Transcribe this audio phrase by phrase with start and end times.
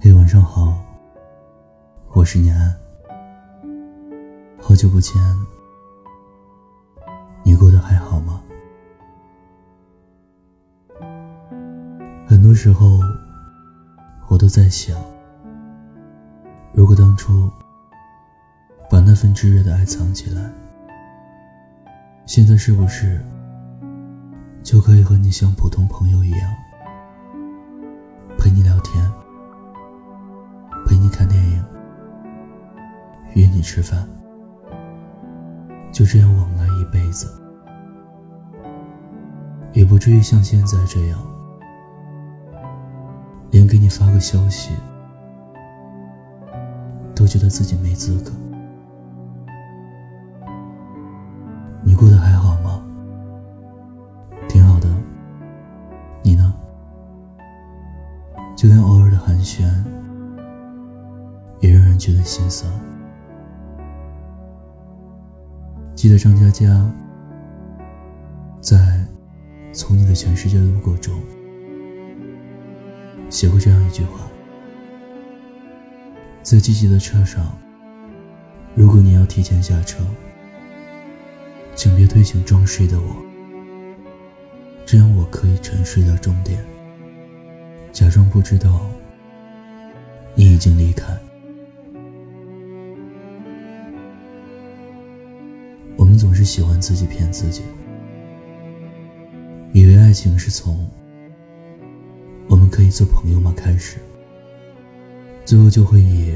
[0.00, 0.74] 嘿，晚上好，
[2.12, 2.74] 我是念安，
[4.60, 5.14] 好久不见，
[7.42, 8.42] 你过得还好吗？
[12.26, 13.00] 很多时候，
[14.28, 14.96] 我都在想，
[16.72, 17.50] 如果当初
[18.88, 20.50] 把那份炙热的爱藏起来，
[22.26, 23.20] 现在是不是
[24.62, 26.54] 就可以和你像普通朋友一样，
[28.38, 29.10] 陪你聊天，
[30.86, 31.64] 陪你看电影，
[33.34, 34.08] 约你吃饭，
[35.92, 37.28] 就这样往来一辈子，
[39.72, 41.18] 也不至于像现在这样，
[43.50, 44.70] 连给你发个消息
[47.14, 48.30] 都觉得自己没资格。
[58.56, 59.62] 就连偶尔的寒暄，
[61.60, 62.70] 也让人觉得心酸。
[65.94, 66.90] 记得张嘉佳
[68.60, 68.76] 在
[69.72, 71.14] 《从你的全世界路过》中
[73.28, 74.20] 写过这样一句话：
[76.42, 77.56] 在积极的车上，
[78.74, 80.04] 如果你要提前下车。
[81.76, 83.16] 请别推醒装睡的我，
[84.84, 86.62] 这样我可以沉睡到终点，
[87.92, 88.80] 假装不知道
[90.34, 91.06] 你已经离开。
[95.96, 97.62] 我们总是喜欢自己骗自己，
[99.72, 100.88] 以为爱情是从
[102.48, 103.98] “我们可以做朋友吗”开始，
[105.44, 106.32] 最后就会以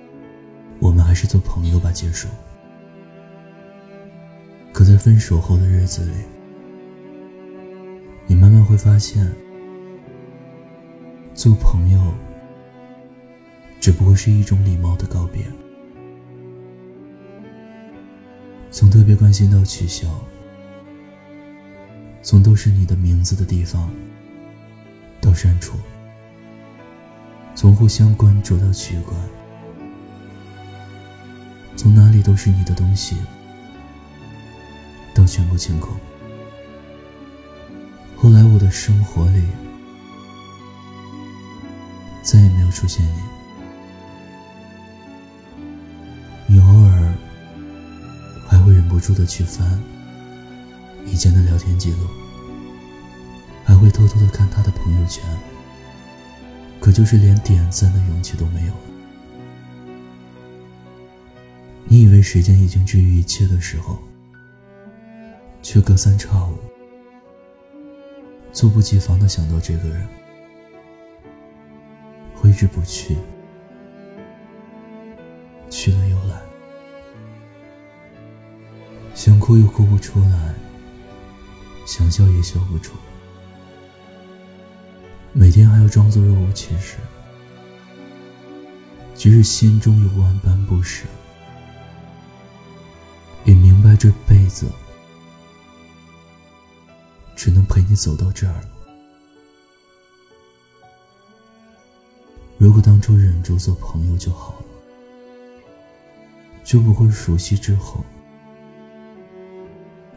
[0.78, 2.28] “我们还是做朋友吧”结束。
[4.72, 6.12] 可在分手后的日子里，
[8.26, 9.26] 你慢慢会发现，
[11.36, 12.00] 做朋友
[13.78, 15.44] 只不过是一种礼貌的告别。
[18.70, 20.08] 从特别关心到取消，
[22.22, 23.90] 从都是你的名字的地方
[25.20, 25.76] 到删除，
[27.54, 29.14] 从互相关注到取关，
[31.76, 33.14] 从哪里都是你的东西。
[35.14, 35.94] 到全部清空。
[38.16, 39.42] 后来我的生活里
[42.26, 43.22] 再也没有出现你，
[46.48, 47.14] 你偶尔
[48.48, 49.80] 还会忍不住的去翻
[51.06, 51.98] 以前的聊天记录，
[53.64, 55.22] 还会偷偷的看他的朋友圈，
[56.80, 58.72] 可就是连点赞的勇气都没有。
[61.84, 63.96] 你以为时间已经治愈一切的时候。
[65.62, 66.56] 却隔三差五，
[68.52, 70.06] 猝不及防的想到这个人，
[72.46, 73.16] 挥之不去，
[75.68, 76.40] 去了又来，
[79.16, 80.54] 想哭又哭不出来，
[81.84, 82.94] 想笑也笑不出，
[85.32, 86.98] 每天还要装作若无其事，
[89.16, 91.04] 即使心中有万般不舍，
[93.44, 94.70] 也明白这辈子。
[97.34, 98.75] 只能陪你走到这儿了。
[102.66, 104.64] 如果当初忍住做朋友就好了，
[106.64, 108.04] 就不会熟悉之后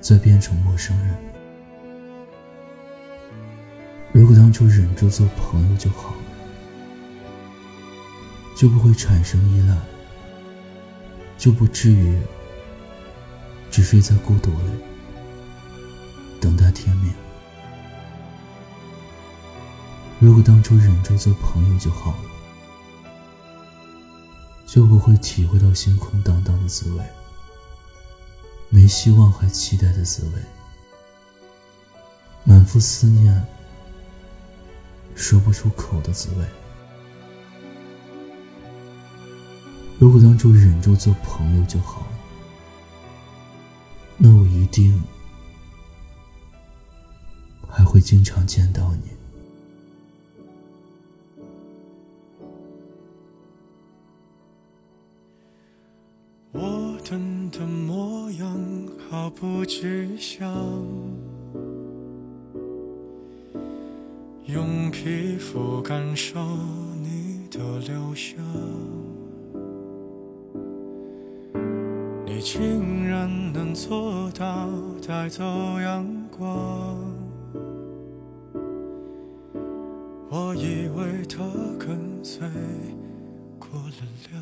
[0.00, 1.14] 再变成陌生人。
[4.10, 6.16] 如果当初忍住做朋友就好了，
[8.56, 9.76] 就不会产生依赖，
[11.36, 12.18] 就不至于
[13.70, 14.70] 只睡在孤独里。
[16.40, 17.12] 等待天明。
[20.18, 22.29] 如果当初忍住做朋友就好了，
[24.72, 27.04] 就不会体会到心空荡荡的滋味，
[28.68, 30.40] 没希望还期待的滋味，
[32.44, 33.44] 满腹思念
[35.16, 36.46] 说不出口的滋味。
[39.98, 42.18] 如果当初忍住做朋友就好了，
[44.16, 45.02] 那我一定。
[47.72, 49.19] 还会经常见到你。
[59.30, 60.52] 不去想，
[64.46, 66.38] 用皮肤感受
[67.02, 68.36] 你的留香，
[72.26, 74.68] 你竟然能做到
[75.06, 75.44] 带走
[75.80, 76.06] 阳
[76.36, 76.98] 光。
[80.32, 81.38] 我以为他
[81.78, 82.46] 跟随
[83.58, 84.40] 过了量，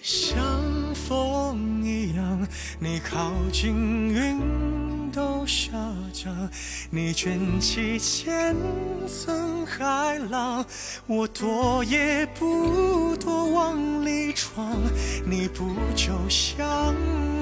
[0.00, 0.51] 像风一样，
[2.78, 5.72] 你靠近云都下
[6.12, 6.50] 降，
[6.90, 8.56] 你卷起千
[9.06, 10.64] 层海浪，
[11.06, 14.76] 我躲也不躲往里闯，
[15.26, 16.94] 你不就像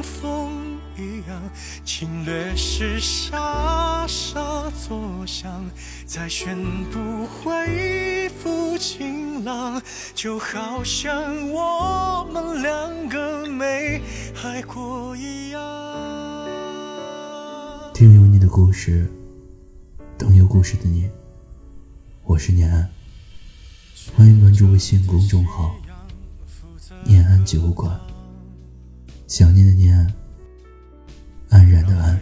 [0.03, 0.70] 风？
[1.01, 1.43] 一样，
[1.83, 5.65] 侵略时傻傻作响，
[6.05, 6.59] 再宣
[6.91, 9.81] 布恢复晴朗，
[10.15, 14.03] 就好像我们两个没
[14.45, 15.61] 爱过一样。
[17.95, 19.11] 听有你的故事，
[20.19, 21.09] 等有故事的你。
[22.25, 22.89] 我是念安，
[24.15, 25.75] 欢迎关注微信公众号
[27.05, 27.99] “念安酒馆”。
[29.27, 30.20] 想念的念安。
[31.51, 32.19] 安然的安，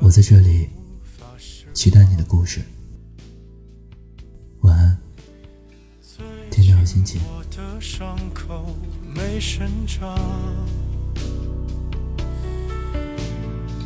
[0.00, 0.70] 我在这里，
[1.74, 2.62] 期待你的故事。
[4.62, 4.98] 晚安，
[6.50, 7.20] 天天好心情。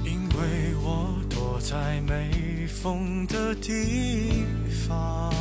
[0.05, 4.45] 因为我躲在没风的地
[4.87, 5.33] 方，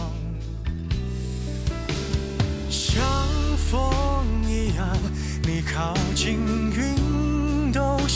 [2.70, 3.04] 像
[3.58, 3.94] 风
[4.48, 4.98] 一样，
[5.44, 6.36] 你靠近
[6.72, 7.03] 云。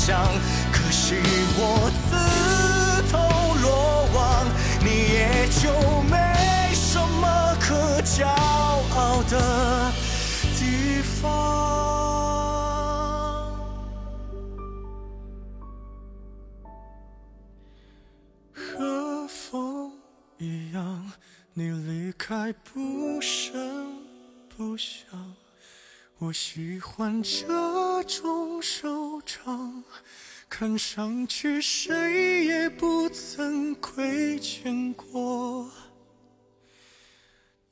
[0.00, 0.24] 作响。
[0.72, 1.16] 可惜
[1.56, 2.16] 我自
[3.12, 3.18] 投
[3.60, 3.68] 罗
[4.14, 4.18] 网，
[4.80, 5.68] 你也就
[6.08, 6.16] 没
[6.72, 8.26] 什么可骄
[8.96, 9.22] 傲。
[9.30, 9.92] 的
[10.58, 11.28] 地方，
[18.52, 19.92] 和风
[20.38, 21.12] 一样，
[21.52, 24.02] 你离开不声
[24.48, 24.96] 不响。
[26.18, 28.99] 我喜欢这种收
[30.48, 35.70] 看上去，谁也不曾亏欠过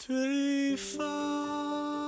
[0.06, 2.07] 对方。